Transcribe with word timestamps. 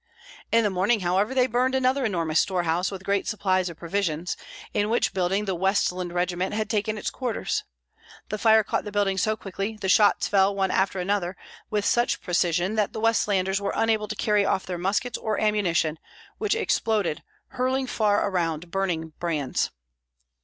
In 0.51 0.63
the 0.63 0.71
morning, 0.71 1.01
however, 1.01 1.35
they 1.35 1.45
burned 1.45 1.75
another 1.75 2.03
enormous 2.03 2.39
storehouse 2.39 2.89
with 2.89 3.03
great 3.03 3.27
supplies 3.27 3.69
of 3.69 3.77
provisions, 3.77 4.35
in 4.73 4.89
which 4.89 5.13
building 5.13 5.45
the 5.45 5.53
Westland 5.53 6.11
regiment 6.11 6.55
had 6.55 6.71
taken 6.71 6.97
its 6.97 7.11
quarters. 7.11 7.65
The 8.29 8.39
fire 8.39 8.63
caught 8.63 8.83
the 8.83 8.91
building 8.91 9.19
so 9.19 9.37
quickly, 9.37 9.77
the 9.79 9.87
shots 9.87 10.27
fell, 10.27 10.55
one 10.55 10.71
after 10.71 10.99
another, 10.99 11.37
with 11.69 11.85
such 11.85 12.19
precision 12.23 12.73
that 12.77 12.93
the 12.93 12.99
Westlanders 12.99 13.61
were 13.61 13.73
unable 13.75 14.07
to 14.07 14.15
carry 14.15 14.43
off 14.43 14.65
their 14.65 14.79
muskets 14.79 15.19
or 15.19 15.39
ammunition, 15.39 15.99
which 16.39 16.55
exploded, 16.55 17.21
hurling 17.49 17.85
far 17.85 18.27
around 18.27 18.71
burning 18.71 19.13
brands. 19.19 19.69